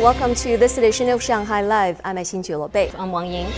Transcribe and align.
Welcome 0.00 0.34
to 0.36 0.56
this 0.56 0.78
edition 0.78 1.10
of 1.10 1.22
Shanghai 1.22 1.60
Live. 1.60 2.00
I'm 2.02 2.16
Xin 2.16 2.72
Bei. 2.72 2.90
I'm 2.96 3.12
Wang 3.12 3.30
Ying. 3.30 3.52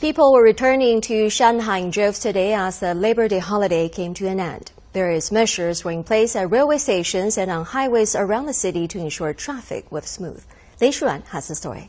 People 0.00 0.32
were 0.32 0.42
returning 0.42 1.00
to 1.02 1.30
Shanghai 1.30 1.78
in 1.78 1.90
droves 1.92 2.18
today 2.18 2.54
as 2.54 2.80
the 2.80 2.92
Labor 2.92 3.28
Day 3.28 3.38
holiday 3.38 3.88
came 3.88 4.14
to 4.14 4.26
an 4.26 4.40
end. 4.40 4.72
Various 4.92 5.30
measures 5.30 5.84
were 5.84 5.92
in 5.92 6.02
place 6.02 6.34
at 6.34 6.50
railway 6.50 6.78
stations 6.78 7.38
and 7.38 7.52
on 7.52 7.64
highways 7.66 8.16
around 8.16 8.46
the 8.46 8.52
city 8.52 8.88
to 8.88 8.98
ensure 8.98 9.32
traffic 9.32 9.92
was 9.92 10.06
smooth. 10.06 10.44
Lei 10.80 10.88
Shuran 10.88 11.24
has 11.26 11.46
the 11.46 11.54
story. 11.54 11.88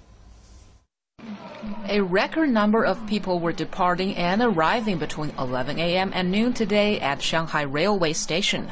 A 1.92 2.02
record 2.02 2.52
number 2.52 2.86
of 2.86 3.08
people 3.08 3.40
were 3.40 3.52
departing 3.52 4.16
and 4.16 4.44
arriving 4.44 5.00
between 5.00 5.34
11 5.40 5.80
a.m. 5.80 6.12
and 6.14 6.30
noon 6.30 6.54
today 6.54 7.00
at 7.00 7.20
Shanghai 7.20 7.64
Railway 7.64 8.14
Station. 8.14 8.72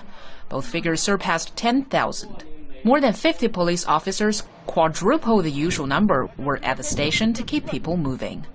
Both 0.49 0.67
figures 0.67 1.02
surpassed 1.02 1.55
10,000. 1.55 2.44
More 2.84 3.02
than 3.02 3.13
50 3.13 3.48
police 3.48 3.88
officers, 3.88 4.44
quadruple 4.67 5.41
the 5.41 5.49
usual 5.49 5.88
number, 5.88 6.30
were 6.38 6.59
at 6.61 6.77
the 6.77 6.84
station 6.84 7.34
to 7.34 7.41
keep 7.41 7.66
people 7.66 7.98
moving. 7.98 8.45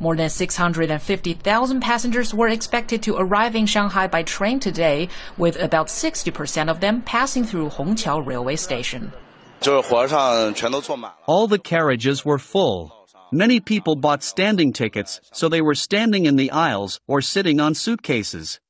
More 0.00 0.16
than 0.16 0.30
650,000 0.30 1.80
passengers 1.82 2.32
were 2.32 2.48
expected 2.48 3.02
to 3.02 3.16
arrive 3.16 3.54
in 3.54 3.66
Shanghai 3.66 4.06
by 4.06 4.22
train 4.22 4.58
today, 4.58 5.10
with 5.36 5.60
about 5.60 5.88
60% 5.88 6.70
of 6.70 6.80
them 6.80 7.02
passing 7.02 7.44
through 7.44 7.68
Hongqiao 7.68 8.24
railway 8.24 8.56
station. 8.56 9.12
All 11.26 11.46
the 11.46 11.60
carriages 11.62 12.24
were 12.24 12.38
full. 12.38 13.01
Many 13.34 13.60
people 13.60 13.96
bought 13.96 14.22
standing 14.22 14.74
tickets, 14.74 15.18
so 15.32 15.48
they 15.48 15.62
were 15.62 15.74
standing 15.74 16.26
in 16.26 16.36
the 16.36 16.50
aisles 16.50 17.00
or 17.08 17.22
sitting 17.22 17.60
on 17.60 17.74
suitcases. 17.74 18.60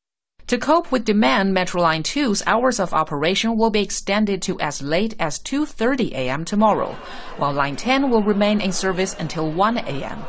To 0.46 0.56
cope 0.56 0.92
with 0.92 1.04
demand, 1.04 1.52
Metroline 1.52 2.04
2's 2.04 2.44
hours 2.46 2.78
of 2.78 2.94
operation 2.94 3.56
will 3.56 3.70
be 3.70 3.82
extended 3.82 4.40
to 4.42 4.60
as 4.60 4.80
late 4.80 5.16
as 5.19 5.41
2:30 5.41 6.12
a.m. 6.12 6.44
tomorrow, 6.44 6.96
while 7.38 7.52
Line 7.52 7.74
10 7.74 8.08
will 8.08 8.22
remain 8.22 8.60
in 8.60 8.70
service 8.70 9.16
until 9.19 9.50
1 9.50 9.78
a.m. 9.78 10.22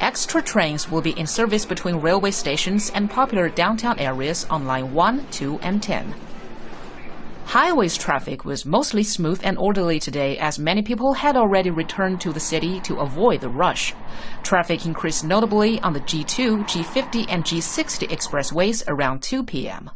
Extra 0.00 0.42
trains 0.42 0.90
will 0.90 1.00
be 1.00 1.18
in 1.18 1.26
service 1.26 1.64
between 1.64 1.96
railway 1.96 2.30
stations 2.30 2.90
and 2.90 3.08
popular 3.08 3.48
downtown 3.48 3.98
areas 3.98 4.44
on 4.50 4.66
Line 4.66 4.92
1, 4.92 5.28
2, 5.30 5.60
and 5.62 5.82
10. 5.82 6.14
Highways 7.48 7.96
traffic 7.96 8.44
was 8.44 8.66
mostly 8.66 9.02
smooth 9.02 9.40
and 9.42 9.56
orderly 9.56 9.98
today 9.98 10.36
as 10.36 10.58
many 10.58 10.82
people 10.82 11.14
had 11.14 11.34
already 11.34 11.70
returned 11.70 12.20
to 12.20 12.30
the 12.30 12.38
city 12.38 12.78
to 12.80 12.98
avoid 12.98 13.40
the 13.40 13.48
rush. 13.48 13.94
Traffic 14.42 14.84
increased 14.84 15.24
notably 15.24 15.80
on 15.80 15.94
the 15.94 16.00
G2, 16.00 16.68
G50, 16.68 17.24
and 17.30 17.44
G60 17.44 18.06
expressways 18.10 18.82
around 18.86 19.22
2 19.22 19.44
p.m. 19.44 19.90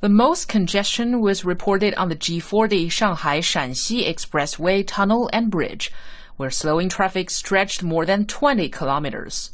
The 0.00 0.10
most 0.10 0.46
congestion 0.46 1.22
was 1.22 1.42
reported 1.42 1.94
on 1.94 2.10
the 2.10 2.16
G40 2.16 2.90
Shanghai 2.90 3.40
Shaanxi 3.40 4.06
Expressway 4.06 4.86
tunnel 4.86 5.30
and 5.32 5.50
bridge, 5.50 5.90
where 6.36 6.50
slowing 6.50 6.90
traffic 6.90 7.30
stretched 7.30 7.82
more 7.82 8.04
than 8.04 8.26
20 8.26 8.68
kilometers. 8.68 9.52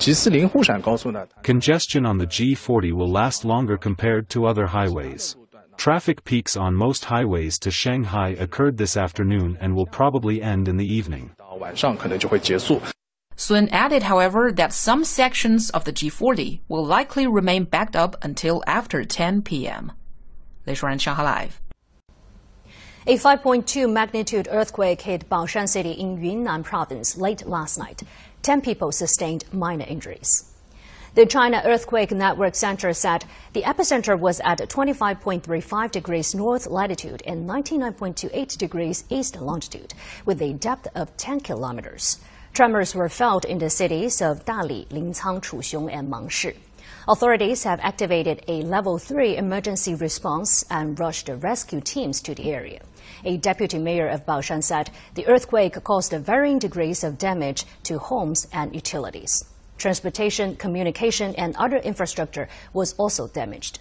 Congestion 0.00 2.06
on 2.06 2.18
the 2.18 2.26
G40 2.26 2.92
will 2.92 3.08
last 3.08 3.44
longer 3.44 3.76
compared 3.76 4.28
to 4.30 4.46
other 4.46 4.66
highways. 4.66 5.36
Traffic 5.78 6.24
peaks 6.24 6.56
on 6.56 6.74
most 6.74 7.04
highways 7.04 7.56
to 7.60 7.70
Shanghai 7.70 8.30
occurred 8.30 8.78
this 8.78 8.96
afternoon 8.96 9.56
and 9.60 9.76
will 9.76 9.86
probably 9.86 10.42
end 10.42 10.66
in 10.66 10.76
the 10.76 10.92
evening. 10.92 11.30
Sun 13.36 13.68
added, 13.68 14.02
however, 14.02 14.50
that 14.50 14.72
some 14.72 15.04
sections 15.04 15.70
of 15.70 15.84
the 15.84 15.92
G40 15.92 16.62
will 16.66 16.84
likely 16.84 17.28
remain 17.28 17.62
backed 17.62 17.94
up 17.94 18.16
until 18.22 18.64
after 18.66 19.04
10 19.04 19.42
p.m. 19.42 19.92
Shanghai 20.66 21.22
Live. 21.22 21.60
A 23.06 23.16
5.2 23.16 23.90
magnitude 23.90 24.48
earthquake 24.50 25.02
hit 25.02 25.28
Baoshan 25.30 25.68
City 25.68 25.92
in 25.92 26.20
Yunnan 26.20 26.64
province 26.64 27.16
late 27.16 27.46
last 27.46 27.78
night. 27.78 28.02
Ten 28.42 28.60
people 28.60 28.90
sustained 28.90 29.44
minor 29.52 29.86
injuries. 29.86 30.52
The 31.18 31.26
China 31.26 31.60
Earthquake 31.64 32.12
Network 32.12 32.54
Center 32.54 32.92
said 32.92 33.24
the 33.52 33.62
epicenter 33.62 34.16
was 34.16 34.40
at 34.44 34.60
25.35 34.60 35.90
degrees 35.90 36.32
north 36.32 36.68
latitude 36.68 37.24
and 37.26 37.44
99.28 37.44 38.56
degrees 38.56 39.02
east 39.10 39.34
longitude, 39.40 39.94
with 40.24 40.40
a 40.40 40.52
depth 40.52 40.86
of 40.94 41.16
10 41.16 41.40
kilometers. 41.40 42.20
Tremors 42.52 42.94
were 42.94 43.08
felt 43.08 43.44
in 43.44 43.58
the 43.58 43.68
cities 43.68 44.22
of 44.22 44.44
Dali, 44.44 44.86
Lincang, 44.90 45.40
Chuxiong, 45.40 45.92
and 45.92 46.08
Mangshi. 46.08 46.56
Authorities 47.08 47.64
have 47.64 47.80
activated 47.82 48.44
a 48.46 48.62
level 48.62 48.96
3 48.96 49.38
emergency 49.38 49.96
response 49.96 50.64
and 50.70 51.00
rushed 51.00 51.28
rescue 51.28 51.80
teams 51.80 52.20
to 52.20 52.32
the 52.32 52.52
area. 52.52 52.82
A 53.24 53.38
deputy 53.38 53.80
mayor 53.80 54.06
of 54.06 54.24
Baoshan 54.24 54.62
said 54.62 54.90
the 55.14 55.26
earthquake 55.26 55.82
caused 55.82 56.12
varying 56.12 56.60
degrees 56.60 57.02
of 57.02 57.18
damage 57.18 57.64
to 57.82 57.98
homes 57.98 58.46
and 58.52 58.72
utilities. 58.72 59.42
Transportation, 59.78 60.56
communication, 60.56 61.34
and 61.36 61.56
other 61.56 61.78
infrastructure 61.78 62.48
was 62.72 62.92
also 62.94 63.28
damaged. 63.28 63.78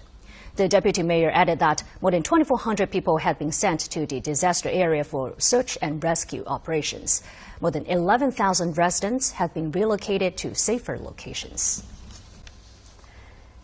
The 0.55 0.67
deputy 0.67 1.03
mayor 1.03 1.29
added 1.31 1.59
that 1.59 1.83
more 2.01 2.09
than 2.09 2.23
2,400 2.23 2.89
people 2.89 3.17
had 3.17 3.37
been 3.37 3.51
sent 3.51 3.79
to 3.91 4.07
the 4.07 4.19
disaster 4.19 4.69
area 4.69 5.03
for 5.03 5.33
search 5.37 5.77
and 5.81 6.03
rescue 6.03 6.43
operations. 6.47 7.21
More 7.61 7.69
than 7.69 7.85
11,000 7.85 8.77
residents 8.77 9.31
have 9.31 9.53
been 9.53 9.71
relocated 9.71 10.35
to 10.37 10.55
safer 10.55 10.97
locations. 10.97 11.83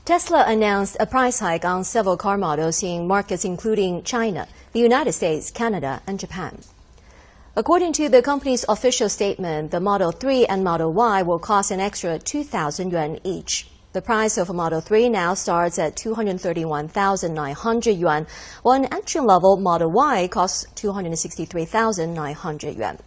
Tesla 0.06 0.44
announced 0.46 0.98
a 1.00 1.06
price 1.06 1.40
hike 1.40 1.66
on 1.66 1.84
several 1.84 2.18
car 2.18 2.38
models 2.38 2.84
in 2.84 3.08
markets 3.08 3.46
including 3.46 4.04
China, 4.04 4.48
the 4.74 4.80
United 4.80 5.14
States, 5.14 5.50
Canada, 5.50 6.02
and 6.06 6.20
Japan. 6.20 6.60
According 7.56 7.94
to 7.94 8.10
the 8.10 8.24
company's 8.24 8.66
official 8.68 9.10
statement, 9.10 9.70
the 9.70 9.80
Model 9.80 10.12
3 10.12 10.48
and 10.48 10.64
Model 10.64 10.92
Y 10.92 11.22
will 11.22 11.38
cost 11.38 11.70
an 11.70 11.80
extra 11.80 12.18
2,000 12.18 12.90
yuan 12.90 13.20
each. 13.24 13.68
The 13.92 14.02
price 14.02 14.40
of 14.40 14.50
a 14.50 14.54
Model 14.54 14.82
3 14.82 15.08
now 15.10 15.36
starts 15.36 15.78
at 15.78 15.96
231,900 15.96 17.92
yuan, 17.92 18.26
while 18.64 18.74
an 18.74 18.92
entry-level 18.92 19.58
Model 19.58 19.92
Y 19.92 20.28
costs 20.30 20.66
263,900 20.74 22.76
yuan. 22.76 22.98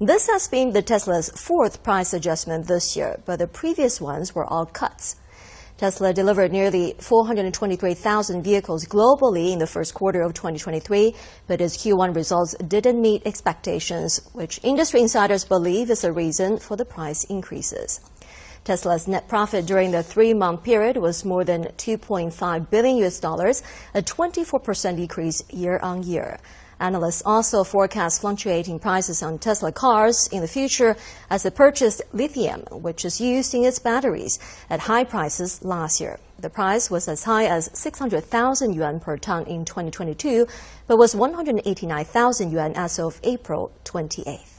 This 0.00 0.28
has 0.28 0.46
been 0.46 0.74
the 0.74 0.82
Tesla's 0.82 1.30
fourth 1.30 1.82
price 1.82 2.12
adjustment 2.12 2.68
this 2.68 2.96
year, 2.96 3.18
but 3.26 3.40
the 3.40 3.48
previous 3.48 4.00
ones 4.00 4.32
were 4.32 4.44
all 4.44 4.66
cuts. 4.66 5.16
Tesla 5.78 6.12
delivered 6.12 6.50
nearly 6.50 6.96
423,000 6.98 8.42
vehicles 8.42 8.84
globally 8.84 9.52
in 9.52 9.60
the 9.60 9.66
first 9.66 9.94
quarter 9.94 10.22
of 10.22 10.34
2023, 10.34 11.14
but 11.46 11.60
its 11.60 11.76
Q1 11.76 12.16
results 12.16 12.56
didn't 12.66 13.00
meet 13.00 13.22
expectations, 13.24 14.20
which 14.32 14.58
industry 14.64 15.00
insiders 15.00 15.44
believe 15.44 15.88
is 15.88 16.00
the 16.00 16.12
reason 16.12 16.58
for 16.58 16.74
the 16.74 16.84
price 16.84 17.22
increases. 17.30 18.00
Tesla's 18.64 19.06
net 19.06 19.28
profit 19.28 19.66
during 19.66 19.92
the 19.92 20.02
three-month 20.02 20.64
period 20.64 20.96
was 20.96 21.24
more 21.24 21.44
than 21.44 21.66
2.5 21.76 22.70
billion 22.70 22.96
US 23.04 23.20
dollars, 23.20 23.62
a 23.94 24.02
24% 24.02 24.96
decrease 24.96 25.44
year 25.52 25.78
on 25.80 26.02
year. 26.02 26.38
Analysts 26.80 27.22
also 27.26 27.64
forecast 27.64 28.20
fluctuating 28.20 28.78
prices 28.78 29.22
on 29.22 29.38
Tesla 29.38 29.72
cars 29.72 30.28
in 30.30 30.42
the 30.42 30.48
future 30.48 30.96
as 31.28 31.42
they 31.42 31.50
purchased 31.50 32.02
lithium, 32.12 32.60
which 32.70 33.04
is 33.04 33.20
used 33.20 33.52
in 33.54 33.64
its 33.64 33.80
batteries, 33.80 34.38
at 34.70 34.80
high 34.80 35.04
prices 35.04 35.64
last 35.64 36.00
year. 36.00 36.20
The 36.38 36.50
price 36.50 36.88
was 36.88 37.08
as 37.08 37.24
high 37.24 37.46
as 37.46 37.68
600,000 37.72 38.72
yuan 38.74 39.00
per 39.00 39.16
ton 39.16 39.44
in 39.46 39.64
2022, 39.64 40.46
but 40.86 40.98
was 40.98 41.16
189,000 41.16 42.52
yuan 42.52 42.74
as 42.76 43.00
of 43.00 43.20
April 43.24 43.72
28th. 43.84 44.57